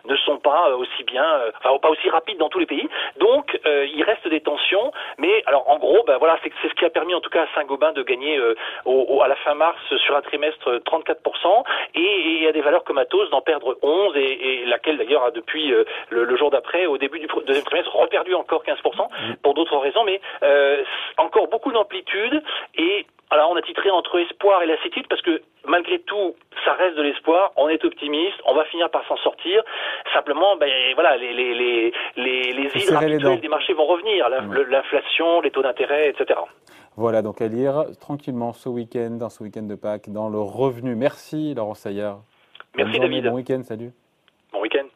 ne 0.05 0.17
sont 0.17 0.39
pas 0.39 0.71
aussi 0.77 1.05
bien, 1.05 1.25
enfin 1.59 1.77
pas 1.79 1.91
aussi 1.91 2.09
rapides 2.09 2.39
dans 2.39 2.49
tous 2.49 2.59
les 2.59 2.67
pays. 2.67 2.89
Donc, 3.19 3.59
il 3.65 4.03
reste 4.03 4.27
des 4.29 4.41
tensions. 4.41 4.93
Mais 5.19 5.43
alors, 5.47 5.69
en 5.69 5.79
gros, 5.79 6.03
ben 6.07 6.19
voilà, 6.19 6.39
c'est 6.43 6.69
ce 6.69 6.75
qui 6.75 6.85
a 6.85 6.91
permis 6.91 7.15
en 7.15 7.21
tout 7.21 7.31
cas 7.31 7.43
à 7.43 7.55
Saint-Gobain 7.55 7.93
de 7.93 8.03
gagner 8.03 8.41
au, 8.85 9.23
à 9.23 9.29
la 9.29 9.37
fin 9.37 9.55
mars 9.55 9.79
sur 10.05 10.17
un 10.17 10.23
trimestre 10.23 10.81
34%, 10.85 11.65
et 11.95 12.01
il 12.01 12.43
y 12.43 12.47
a 12.47 12.53
des 12.53 12.61
valeurs 12.61 12.85
comme 12.85 12.99
Atos 12.99 13.29
d'en 13.31 13.41
perdre 13.41 13.77
11, 13.83 14.17
et, 14.17 14.21
et 14.21 14.67
laquelle 14.67 14.99
d'ailleurs 14.99 15.25
a 15.25 15.31
depuis 15.31 15.73
euh, 15.73 15.85
le, 16.11 16.25
le, 16.25 16.37
jour 16.37 16.51
d'après, 16.51 16.87
au 16.87 16.99
début 16.99 17.19
du 17.19 17.27
deuxième 17.47 17.65
trimestre, 17.65 17.95
reperdu 17.95 18.35
encore 18.35 18.65
15% 18.65 19.09
pour 19.43 19.55
d'autres 19.55 19.77
raisons, 19.79 20.05
mais 20.05 20.21
euh, 20.43 20.83
encore 21.17 21.49
beaucoup 21.49 21.73
d'amplitude 21.73 22.43
et 22.77 23.07
alors 23.35 23.51
on 23.51 23.57
a 23.57 23.63
titré 23.63 23.91
entre 23.91 24.21
espoir 24.21 24.63
et 24.63 24.67
lassitude 24.67 25.09
parce 25.09 25.21
que 25.23 25.43
malgré 25.67 25.99
tout, 25.99 26.37
ça 26.65 26.75
reste 26.75 26.97
de 26.97 27.03
l'espoir. 27.03 27.53
On 27.57 27.69
est 27.69 27.85
optimiste, 27.85 28.37
on 28.47 28.55
va 28.55 28.65
finir 28.67 28.89
par 28.91 29.05
s'en 29.09 29.17
sortir. 29.17 29.63
Simplement, 30.13 30.57
ben 30.57 30.71
voilà, 30.95 31.17
les 31.17 31.33
les 31.33 31.53
les 31.53 31.93
les, 32.17 32.53
les 32.53 32.71
hydres 32.77 32.97
habituels 32.97 33.41
des 33.41 33.49
marchés 33.49 33.73
vont 33.75 33.87
revenir, 33.87 34.29
l'inflation, 34.29 35.41
les 35.41 35.51
taux 35.51 35.63
d'intérêt, 35.63 36.11
etc. 36.11 36.39
Voilà, 36.97 37.23
donc 37.23 37.43
à 37.43 37.49
lire 37.49 37.87
tranquillement 38.01 38.53
ce 38.53 38.69
week-end, 38.69 39.17
dans 39.19 39.31
ce 39.31 39.43
week-end 39.43 39.63
de 39.63 39.75
Pâques, 39.75 40.11
dans 40.11 40.29
le 40.29 40.39
revenu. 40.39 40.95
Merci 40.95 41.55
Laurent 41.55 41.75
Saillard. 41.75 42.21
Merci 42.77 43.01
David. 43.01 43.27
Bon 43.27 43.35
week-end, 43.35 43.63
salut. 43.65 43.91
Bon 44.53 44.61
week-end. 44.61 44.87